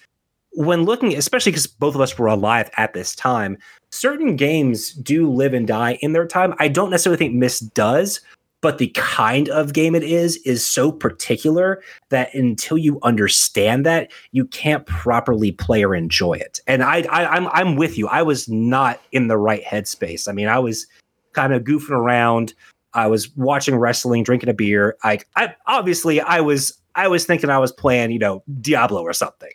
[0.55, 3.57] when looking especially because both of us were alive at this time
[3.91, 6.55] certain games do live and die in their time.
[6.59, 8.21] I don't necessarily think Myst does
[8.63, 14.11] but the kind of game it is is so particular that until you understand that
[14.31, 16.61] you can't properly play or enjoy it.
[16.67, 18.09] And i, I i'm i'm with you.
[18.09, 20.29] I was not in the right headspace.
[20.29, 20.87] I mean i was
[21.33, 22.55] kind of goofing around.
[22.95, 24.97] I was watching wrestling, drinking a beer.
[25.03, 29.13] I, I obviously I was I was thinking I was playing, you know, Diablo or
[29.13, 29.53] something.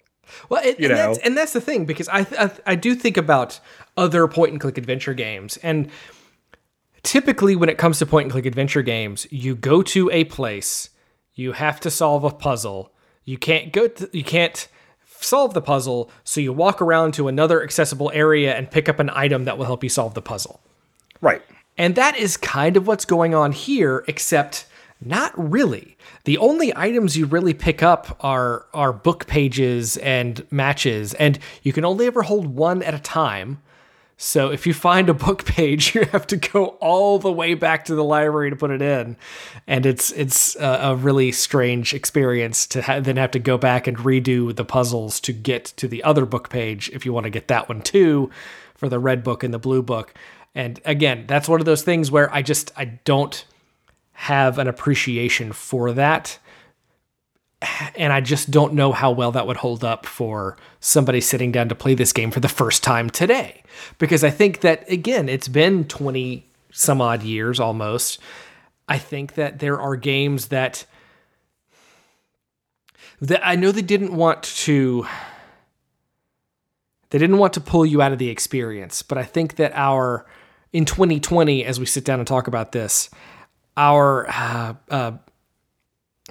[0.49, 1.23] Well, it, You and, that's, know?
[1.25, 3.59] and that's the thing because I, I I do think about
[3.95, 5.89] other point and click adventure games, and
[7.03, 10.89] typically when it comes to point and click adventure games, you go to a place,
[11.35, 12.93] you have to solve a puzzle.
[13.25, 13.87] You can't go.
[13.87, 14.67] To, you can't
[15.19, 19.09] solve the puzzle, so you walk around to another accessible area and pick up an
[19.09, 20.61] item that will help you solve the puzzle.
[21.21, 21.41] Right.
[21.77, 24.66] And that is kind of what's going on here, except
[24.99, 25.97] not really.
[26.23, 31.73] The only items you really pick up are are book pages and matches, and you
[31.73, 33.61] can only ever hold one at a time.
[34.19, 37.85] So if you find a book page, you have to go all the way back
[37.85, 39.15] to the library to put it in,
[39.67, 43.97] and it's it's a, really strange experience to ha- then have to go back and
[43.97, 47.47] redo the puzzles to get to the other book page if you want to get
[47.49, 48.31] that one too,
[48.73, 50.15] for the red book and the blue book.
[50.55, 53.45] And again, that's one of those things where I just I don't
[54.19, 56.39] have an appreciation for that.
[57.95, 61.69] And I just don't know how well that would hold up for somebody sitting down
[61.69, 63.61] to play this game for the first time today.
[63.99, 68.19] Because I think that, again, it's been 20 some odd years almost.
[68.87, 70.85] I think that there are games that
[73.21, 75.05] that I know they didn't want to
[77.11, 80.25] they didn't want to pull you out of the experience, but I think that our
[80.73, 83.09] in 2020 as we sit down and talk about this,
[83.77, 85.11] our uh, uh,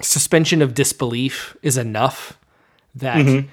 [0.01, 2.37] suspension of disbelief is enough
[2.95, 3.47] that mm-hmm.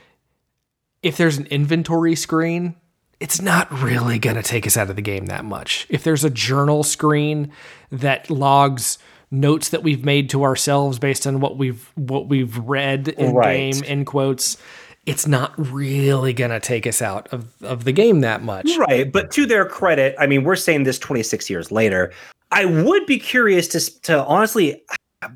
[1.02, 2.74] if there's an inventory screen,
[3.20, 5.87] it's not really going to take us out of the game that much.
[5.88, 7.52] If there's a journal screen
[7.90, 8.98] that logs
[9.30, 13.72] notes that we've made to ourselves based on what we've what we've read in right.
[13.72, 14.59] game in quotes
[15.07, 18.70] it's not really going to take us out of, of the game that much.
[18.78, 19.11] Right.
[19.11, 22.12] But to their credit, I mean, we're saying this 26 years later.
[22.55, 24.81] I would be curious to, to honestly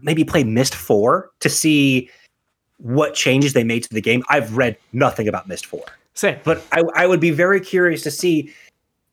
[0.03, 2.09] maybe play Myst 4 to see
[2.77, 4.23] what changes they made to the game.
[4.29, 5.85] I've read nothing about Myst 4.
[6.15, 6.39] Same.
[6.45, 8.55] But I, I would be very curious to see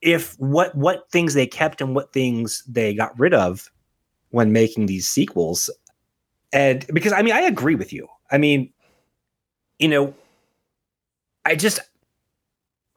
[0.01, 3.71] if what what things they kept and what things they got rid of
[4.29, 5.69] when making these sequels.
[6.53, 8.07] And because I mean, I agree with you.
[8.31, 8.71] I mean,
[9.79, 10.13] you know,
[11.43, 11.79] I just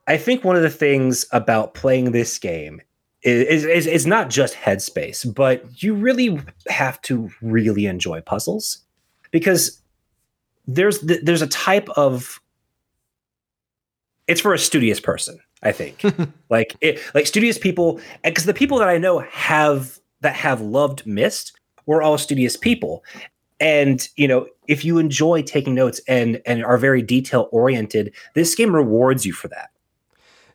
[0.07, 2.83] I think one of the things about playing this game
[3.23, 8.79] is, is, is not just headspace, but you really have to really enjoy puzzles
[9.31, 9.83] because
[10.67, 12.41] there's there's a type of
[14.29, 16.05] it's for a studious person, I think.
[16.51, 21.07] like it like studious people because the people that I know have that have loved
[21.07, 23.03] Myst were all studious people.
[23.59, 28.55] And you know, if you enjoy taking notes and and are very detail oriented, this
[28.55, 29.71] game rewards you for that.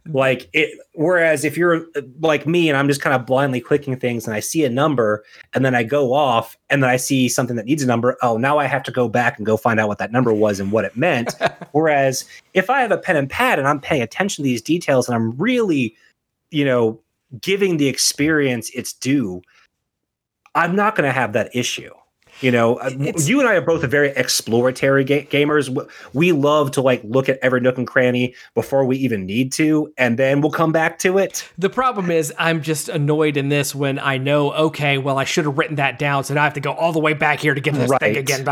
[0.09, 1.85] Like it whereas if you're
[2.19, 5.23] like me and I'm just kind of blindly clicking things and I see a number
[5.53, 8.35] and then I go off and then I see something that needs a number, oh,
[8.35, 10.73] now I have to go back and go find out what that number was and
[10.73, 11.35] what it meant.
[11.71, 15.07] whereas if I have a pen and pad and I'm paying attention to these details
[15.07, 15.95] and I'm really,
[16.51, 16.99] you know,
[17.39, 19.41] giving the experience its due,
[20.53, 21.93] I'm not going to have that issue.
[22.43, 25.73] You know, uh, it's, you and I are both very exploratory ga- gamers.
[26.11, 29.93] We love to like look at every nook and cranny before we even need to,
[29.97, 31.49] and then we'll come back to it.
[31.57, 35.45] The problem is, I'm just annoyed in this when I know, okay, well, I should
[35.45, 37.53] have written that down, so now I have to go all the way back here
[37.53, 37.99] to get this right.
[37.99, 38.43] thing again.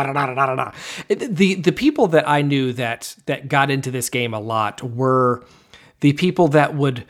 [1.10, 5.44] The the people that I knew that that got into this game a lot were
[6.00, 7.06] the people that would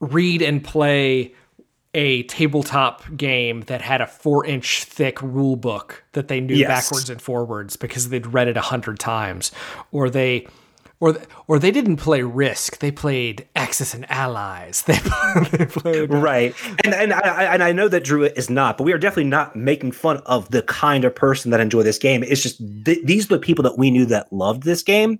[0.00, 1.34] read and play
[1.94, 6.68] a tabletop game that had a four inch thick rule book that they knew yes.
[6.68, 9.52] backwards and forwards because they'd read it a hundred times,
[9.92, 10.46] or they.
[11.00, 12.78] Or, or they didn't play Risk.
[12.78, 14.82] They played Axis and Allies.
[14.82, 14.94] They,
[15.50, 18.84] they played uh, right, and and I and I know that Drew is not, but
[18.84, 22.22] we are definitely not making fun of the kind of person that enjoy this game.
[22.22, 25.18] It's just th- these are the people that we knew that loved this game,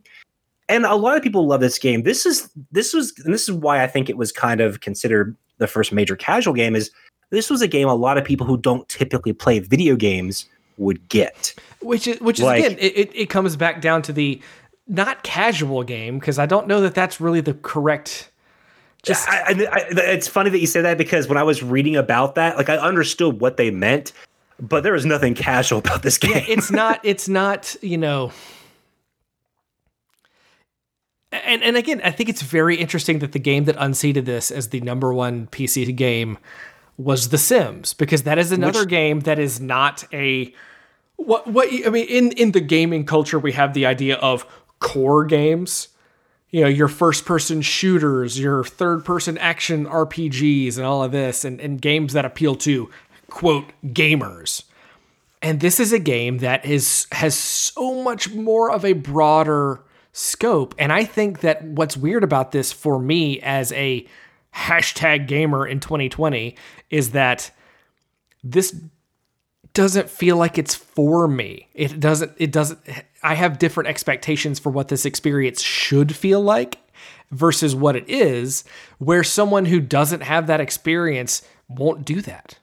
[0.68, 2.04] and a lot of people love this game.
[2.04, 5.36] This is this was and this is why I think it was kind of considered
[5.58, 6.90] the first major casual game is
[7.30, 11.08] this was a game a lot of people who don't typically play video games would
[11.08, 11.54] get.
[11.80, 14.40] Which is which is like, again, it, it comes back down to the
[14.86, 18.30] not casual game because I don't know that that's really the correct.
[19.02, 21.96] Just I, I, I, it's funny that you say that because when I was reading
[21.96, 24.12] about that, like I understood what they meant,
[24.60, 26.32] but there is nothing casual about this game.
[26.32, 27.00] Yeah, it's not.
[27.02, 27.76] It's not.
[27.82, 28.32] You know
[31.44, 34.68] and and again, I think it's very interesting that the game that unseated this as
[34.68, 36.38] the number one PC game
[36.96, 40.54] was The Sims because that is another Which, game that is not a
[41.16, 44.46] what what I mean in in the gaming culture we have the idea of
[44.80, 45.88] core games.
[46.50, 51.44] You know your first person shooters your third person action rpgs and all of this
[51.44, 52.90] and, and games that appeal to
[53.28, 54.62] quote gamers.
[55.42, 59.80] And this is a game that is has so much more of a broader
[60.14, 60.76] scope.
[60.78, 64.06] And I think that what's weird about this for me as a
[64.54, 66.56] hashtag gamer in 2020
[66.88, 67.50] is that
[68.44, 68.80] this
[69.74, 71.68] doesn't feel like it's for me.
[71.74, 72.78] It doesn't, it doesn't,
[73.24, 76.78] I have different expectations for what this experience should feel like
[77.32, 78.62] versus what it is,
[78.98, 82.60] where someone who doesn't have that experience won't do that.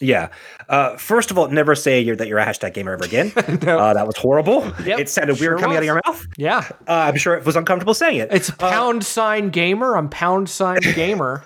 [0.00, 0.30] Yeah.
[0.68, 3.32] Uh, first of all, never say you're, that you're a hashtag gamer ever again.
[3.62, 3.78] no.
[3.78, 4.64] uh, that was horrible.
[4.84, 5.76] Yep, it sounded sure weird coming was.
[5.76, 6.26] out of your mouth.
[6.36, 6.68] Yeah.
[6.88, 8.28] Uh, I'm sure it was uncomfortable saying it.
[8.32, 9.96] It's uh, pound sign gamer.
[9.96, 11.44] I'm pound sign gamer.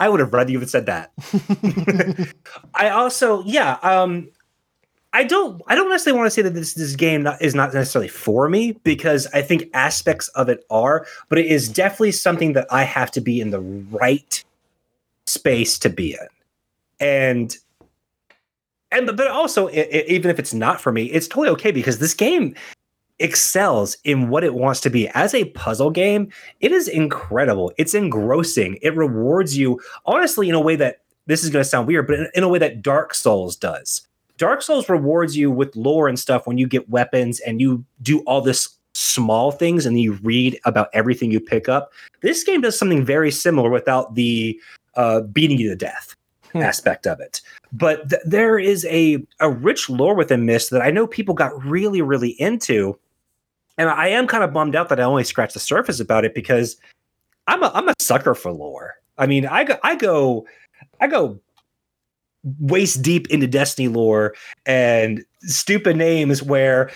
[0.00, 1.12] I would have rather you had said that.
[2.74, 3.78] I also, yeah.
[3.82, 4.30] Um,
[5.12, 7.72] I don't I don't necessarily want to say that this this game not, is not
[7.72, 12.52] necessarily for me because I think aspects of it are, but it is definitely something
[12.52, 14.44] that I have to be in the right
[15.26, 16.28] space to be in.
[17.00, 17.56] And
[18.90, 22.14] and but also it, even if it's not for me, it's totally okay because this
[22.14, 22.54] game
[23.18, 26.30] excels in what it wants to be as a puzzle game.
[26.60, 27.72] It is incredible.
[27.76, 28.78] It's engrossing.
[28.80, 32.18] It rewards you honestly in a way that this is going to sound weird, but
[32.18, 34.06] in, in a way that Dark Souls does.
[34.38, 38.20] Dark Souls rewards you with lore and stuff when you get weapons and you do
[38.20, 41.92] all this small things and you read about everything you pick up.
[42.22, 44.58] This game does something very similar without the
[44.96, 46.14] uh, beating you to death
[46.52, 46.58] hmm.
[46.58, 47.40] aspect of it.
[47.72, 51.64] But th- there is a a rich lore within Myst that I know people got
[51.64, 52.98] really really into,
[53.76, 56.34] and I am kind of bummed out that I only scratched the surface about it
[56.34, 56.76] because
[57.46, 58.94] I'm a I'm a sucker for lore.
[59.16, 60.46] I mean, I go I go
[61.00, 61.40] I go
[62.60, 64.34] waist deep into Destiny lore
[64.64, 66.90] and stupid names where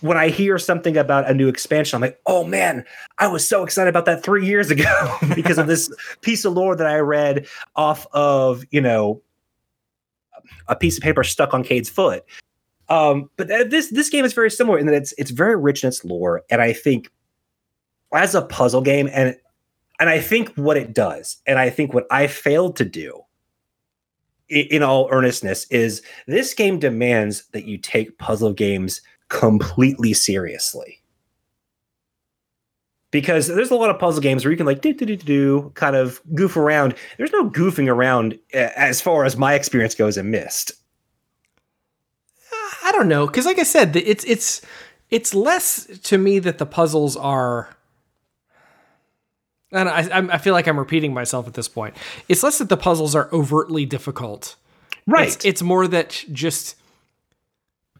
[0.00, 2.84] when I hear something about a new expansion, I'm like, oh man,
[3.18, 6.76] I was so excited about that three years ago because of this piece of lore
[6.76, 7.46] that I read
[7.76, 9.22] off of, you know,
[10.68, 12.24] a piece of paper stuck on Cayde's foot.
[12.88, 15.88] Um, but this this game is very similar in that it's it's very rich in
[15.88, 17.10] its lore, and I think
[18.14, 19.36] as a puzzle game, and
[20.00, 23.24] and I think what it does, and I think what I failed to do
[24.48, 30.98] in all earnestness is this game demands that you take puzzle games completely seriously
[33.10, 35.72] because there's a lot of puzzle games where you can like do do do do
[35.74, 36.94] kind of goof around.
[37.16, 40.72] There's no goofing around as far as my experience goes in Myst.
[42.84, 44.62] I don't know because, like I said, it's it's
[45.10, 47.76] it's less to me that the puzzles are
[49.70, 51.94] and I, I feel like I'm repeating myself at this point.
[52.28, 54.56] It's less that the puzzles are overtly difficult,
[55.06, 55.28] right?
[55.28, 56.76] It's, it's more that just.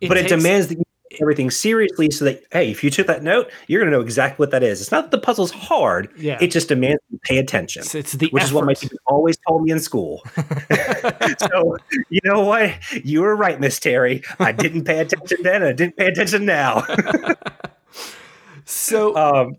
[0.00, 0.84] It but takes, it demands that you
[1.18, 4.02] take everything seriously, so that hey, if you took that note, you're going to know
[4.02, 4.80] exactly what that is.
[4.80, 6.38] It's not that the puzzle's hard; yeah.
[6.40, 7.82] it just demands you pay attention.
[7.82, 8.48] It's, it's the which effort.
[8.48, 10.22] is what my teacher always told me in school.
[11.38, 11.76] so
[12.10, 12.74] you know what?
[13.04, 14.22] You were right, Miss Terry.
[14.38, 16.84] I didn't pay attention then, and I didn't pay attention now.
[18.64, 19.16] so.
[19.16, 19.56] Um,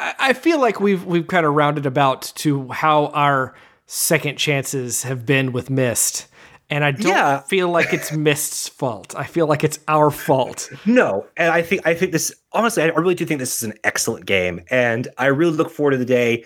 [0.00, 3.52] I feel like we've we've kind of rounded about to how our
[3.86, 6.27] second chances have been with Myst.
[6.70, 7.40] And I don't yeah.
[7.40, 9.14] feel like it's Myst's fault.
[9.16, 10.70] I feel like it's our fault.
[10.84, 13.74] No, and I think I think this honestly, I really do think this is an
[13.84, 16.44] excellent game, and I really look forward to the day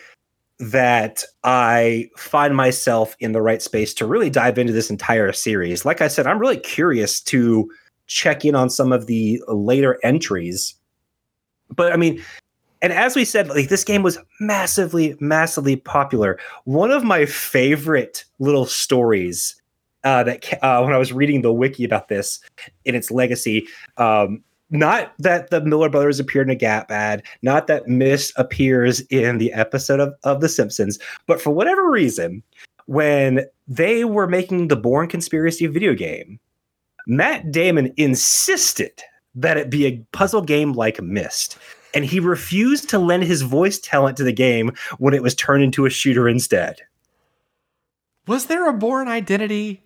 [0.58, 5.84] that I find myself in the right space to really dive into this entire series.
[5.84, 7.68] Like I said, I'm really curious to
[8.06, 10.74] check in on some of the later entries.
[11.74, 12.22] But I mean,
[12.80, 16.38] and as we said, like this game was massively, massively popular.
[16.64, 19.56] One of my favorite little stories
[20.04, 22.40] uh, that uh, when I was reading the wiki about this
[22.84, 27.66] in its legacy, um, not that the Miller brothers appeared in a Gap ad, not
[27.66, 32.42] that Myst appears in the episode of, of The Simpsons, but for whatever reason,
[32.86, 36.40] when they were making the Bourne Conspiracy video game,
[37.06, 39.02] Matt Damon insisted
[39.34, 41.58] that it be a puzzle game like Myst
[41.94, 45.62] and he refused to lend his voice talent to the game when it was turned
[45.62, 46.76] into a shooter instead.
[48.26, 49.82] Was there a Bourne Identity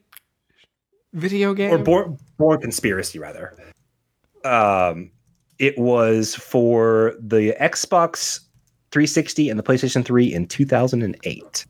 [1.17, 3.57] video game or Bourne, Bourne Conspiracy rather?
[4.45, 5.11] Um,
[5.59, 8.41] it was for the Xbox
[8.93, 11.67] 360 and the PlayStation 3 in 2008.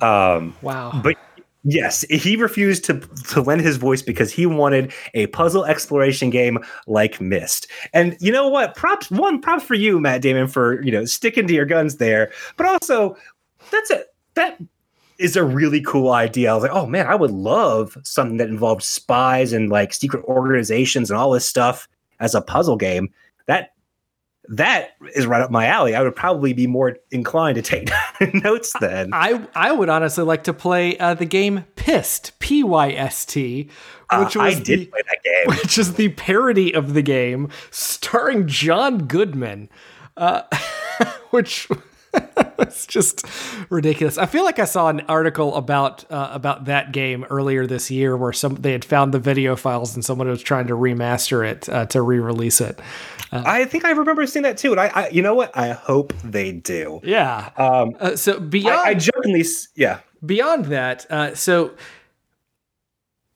[0.00, 1.00] Um, wow!
[1.02, 1.16] But
[1.64, 3.00] Yes, he refused to
[3.30, 8.30] to lend his voice because he wanted a puzzle exploration game like Myst And you
[8.32, 8.76] know what?
[8.76, 12.30] Props one props for you, Matt Damon, for you know sticking to your guns there.
[12.56, 13.16] But also,
[13.70, 14.04] that's a
[14.34, 14.58] that
[15.18, 16.50] is a really cool idea.
[16.50, 20.24] I was like, oh man, I would love something that involved spies and like secret
[20.24, 21.88] organizations and all this stuff
[22.20, 23.12] as a puzzle game.
[23.46, 23.72] That
[24.48, 25.94] that is right up my alley.
[25.94, 27.90] I would probably be more inclined to take
[28.34, 29.10] notes then.
[29.12, 33.68] I I would honestly like to play uh, the game Pyst, P Y S T,
[34.16, 37.02] which uh, was I did the, play that game, which is the parody of the
[37.02, 39.68] game starring John Goodman,
[40.16, 40.42] uh,
[41.30, 41.68] which
[42.58, 43.24] it's just
[43.70, 44.18] ridiculous.
[44.18, 48.16] I feel like I saw an article about uh, about that game earlier this year
[48.16, 51.68] where some they had found the video files and someone was trying to remaster it
[51.68, 52.80] uh, to re-release it.
[53.32, 55.56] Uh, I think I remember seeing that too, and I, I, you know what?
[55.56, 57.00] I hope they do.
[57.02, 57.50] Yeah.
[57.56, 59.44] Um, uh, so beyond, I, I jokingly,
[59.74, 60.00] yeah.
[60.24, 61.72] Beyond that, uh, so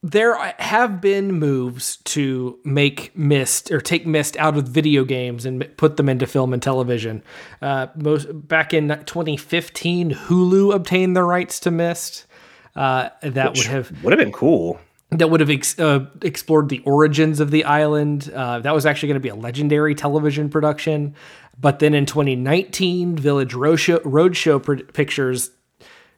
[0.03, 5.65] there have been moves to make Myst or take Myst out of video games and
[5.77, 7.23] put them into film and television.
[7.61, 12.27] Uh, most back in 2015, Hulu obtained the rights to Myst.
[12.75, 14.81] Uh, that Which would have would have been cool.
[15.11, 18.31] that would have ex- uh, explored the origins of the island.
[18.35, 21.15] Uh, that was actually going to be a legendary television production.
[21.61, 25.51] But then in 2019, Village Roadshow, Roadshow Pictures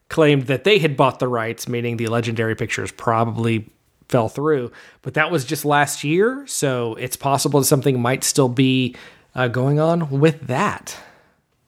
[0.08, 3.68] claimed that they had bought the rights, meaning the legendary pictures probably
[4.08, 4.70] fell through.
[5.02, 8.94] But that was just last year, so it's possible that something might still be
[9.34, 10.96] uh, going on with that.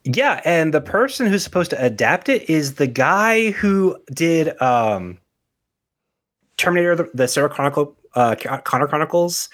[0.04, 5.18] Yeah, and the person who's supposed to adapt it is the guy who did um,
[6.56, 9.48] Terminator: The, the Sarah Chronicle, uh, Connor Chronicles.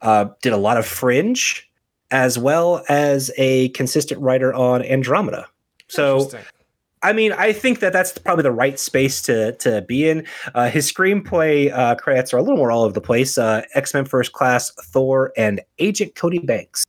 [0.00, 1.68] Uh, did a lot of Fringe,
[2.12, 5.46] as well as a consistent writer on Andromeda.
[5.88, 6.30] So
[7.02, 10.26] I mean, I think that that's probably the right space to to be in.
[10.54, 13.38] Uh, his screenplay uh, credits are a little more all over the place.
[13.38, 16.84] Uh, X Men First Class, Thor, and Agent Cody Banks.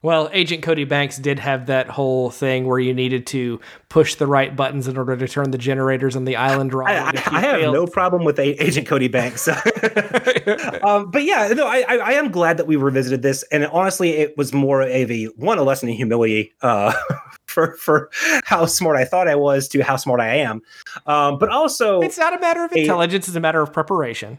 [0.00, 4.28] Well, Agent Cody Banks did have that whole thing where you needed to push the
[4.28, 6.88] right buttons in order to turn the generators on the island wrong.
[6.88, 9.48] I, I, I have no problem with Agent Cody Banks.
[10.84, 14.36] um, but yeah, no, I, I, am glad that we revisited this, and honestly, it
[14.36, 16.92] was more of a one a lesson in humility uh,
[17.46, 18.08] for for
[18.44, 20.62] how smart I thought I was to how smart I am.
[21.06, 24.38] Um, but also, it's not a matter of intelligence; a, it's a matter of preparation.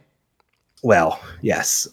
[0.84, 1.86] Well, yes,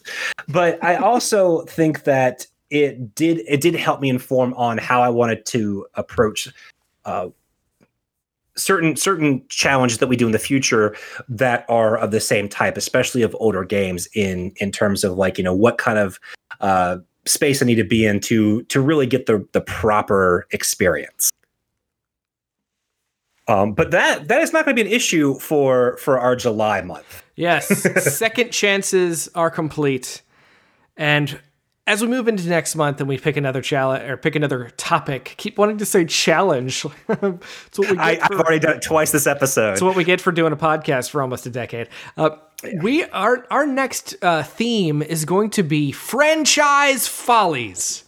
[0.46, 5.08] but I also think that it did it did help me inform on how I
[5.08, 6.48] wanted to approach
[7.04, 7.28] uh,
[8.56, 10.96] certain certain challenges that we do in the future
[11.28, 15.38] that are of the same type, especially of older games in in terms of like
[15.38, 16.18] you know what kind of
[16.60, 21.30] uh, space I need to be in to to really get the the proper experience.
[23.48, 26.80] Um, but that that is not going to be an issue for for our July
[26.82, 27.22] month.
[27.36, 27.68] Yes,
[28.16, 30.22] second chances are complete,
[30.96, 31.38] and
[31.86, 35.34] as we move into next month and we pick another challenge or pick another topic,
[35.36, 36.84] keep wanting to say challenge.
[37.08, 39.72] it's what we I, have already done it twice this episode.
[39.72, 41.88] It's what we get for doing a podcast for almost a decade.
[42.16, 42.30] Uh.
[42.80, 48.02] We our our next uh, theme is going to be franchise follies.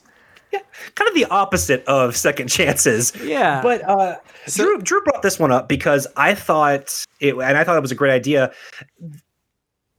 [0.51, 0.61] Yeah,
[0.95, 3.12] kind of the opposite of second chances.
[3.22, 4.16] Yeah, but uh,
[4.47, 7.83] so, Drew Drew brought this one up because I thought it, and I thought it
[7.83, 8.55] was a great idea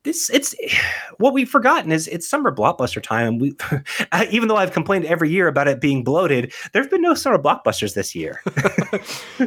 [0.09, 0.55] this it's
[1.17, 3.37] what we've forgotten is it's summer blockbuster time.
[3.39, 3.55] We
[4.31, 7.37] even though i've complained every year about it being bloated there have been no summer
[7.37, 8.41] blockbusters this year.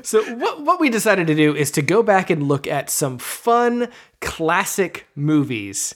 [0.03, 3.19] So what, what we decided to do is to go back and look at some
[3.19, 3.89] fun
[4.21, 5.95] classic movies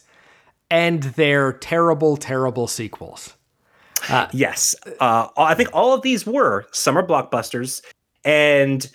[0.70, 3.34] and their terrible terrible sequels.
[4.08, 4.74] Uh, yes.
[5.00, 7.82] Uh, i think all of these were summer blockbusters
[8.24, 8.90] and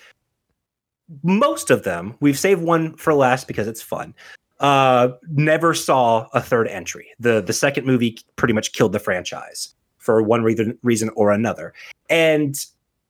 [1.22, 4.14] most of them we've saved one for last because it's fun
[4.62, 7.08] uh, never saw a third entry.
[7.18, 11.74] The the second movie pretty much killed the franchise for one reason reason or another.
[12.08, 12.56] And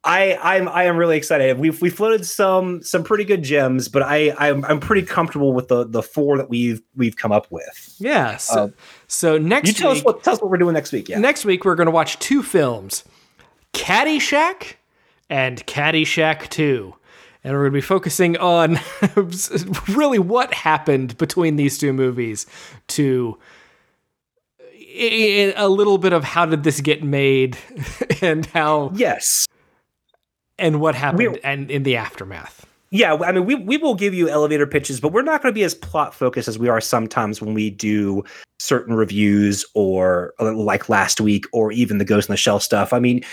[0.02, 1.58] I I'm I am really excited.
[1.58, 5.68] We've we floated some some pretty good gems, but I I'm I'm pretty comfortable with
[5.68, 7.96] the the four that we've we've come up with.
[7.98, 8.38] Yeah.
[8.38, 8.68] So, uh,
[9.06, 11.08] so next you tell week, us what tell us what we're doing next week.
[11.10, 11.18] Yeah.
[11.18, 13.04] Next week we're going to watch two films,
[13.74, 14.76] Caddyshack
[15.28, 16.94] and Caddyshack Two
[17.44, 18.78] and we're going to be focusing on
[19.88, 22.46] really what happened between these two movies
[22.88, 23.38] to
[24.94, 27.56] eh, eh, a little bit of how did this get made
[28.22, 29.46] and how yes.
[30.58, 32.66] and what happened we're, and in the aftermath.
[32.90, 35.58] Yeah i mean we, we will give you elevator pitches but we're not going to
[35.58, 38.22] be as plot focused as we are sometimes when we do
[38.58, 42.92] certain reviews or uh, like last week or even the ghost in the shell stuff.
[42.92, 43.24] I mean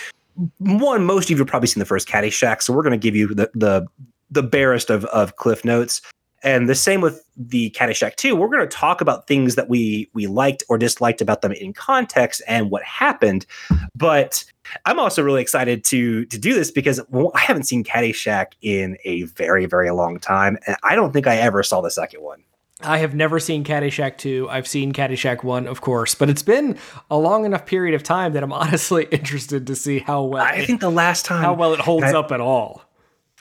[0.58, 3.16] one, most of you have probably seen the first Caddyshack, so we're going to give
[3.16, 3.88] you the the
[4.32, 6.02] the barest of of cliff notes.
[6.42, 8.34] And the same with the Caddyshack 2.
[8.34, 11.74] We're going to talk about things that we we liked or disliked about them in
[11.74, 13.46] context and what happened.
[13.94, 14.46] But
[14.86, 18.98] I'm also really excited to to do this because well, I haven't seen Caddyshack in
[19.04, 22.44] a very very long time, and I don't think I ever saw the second one.
[22.82, 24.48] I have never seen Caddyshack 2.
[24.50, 26.78] I've seen Caddyshack 1, of course, but it's been
[27.12, 30.54] a long enough period of time that I'm honestly interested to see how well I
[30.54, 32.84] it, think the last time how well it holds I, up at all.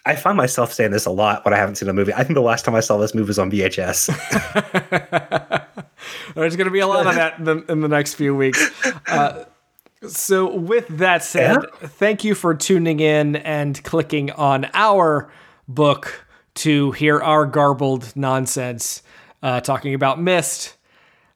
[0.05, 2.13] I find myself saying this a lot when I haven't seen a movie.
[2.15, 4.09] I think the last time I saw this movie was on VHS.
[6.35, 8.71] There's going to be a lot of that in the, in the next few weeks.
[9.07, 9.45] Uh,
[10.07, 11.89] so, with that said, yeah.
[11.89, 15.31] thank you for tuning in and clicking on our
[15.67, 19.03] book to hear our garbled nonsense
[19.43, 20.77] uh, talking about Myst.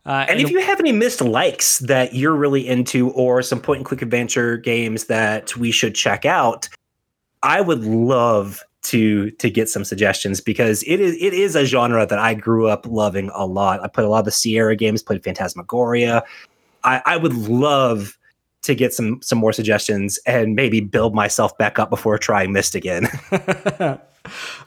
[0.04, 3.60] Uh, and, and, if you have any Myst likes that you're really into, or some
[3.60, 6.68] point and click adventure games that we should check out,
[7.42, 12.04] I would love to to get some suggestions because it is it is a genre
[12.04, 13.80] that I grew up loving a lot.
[13.80, 16.24] I played a lot of the Sierra games, played Phantasmagoria.
[16.84, 18.18] I, I would love
[18.62, 22.74] to get some some more suggestions and maybe build myself back up before trying Myst
[22.74, 23.08] again.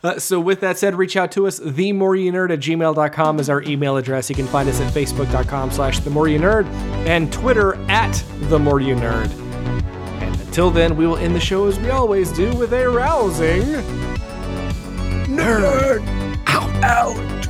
[0.03, 1.59] Uh, so, with that said, reach out to us.
[1.59, 4.29] The more you nerd at gmail.com is our email address.
[4.29, 6.65] You can find us at facebook.com slash the more you nerd
[7.07, 9.29] and Twitter at the more you nerd.
[10.21, 13.63] And until then, we will end the show as we always do with a rousing
[15.23, 16.05] nerd.
[16.47, 16.83] Out.
[16.83, 17.44] Out.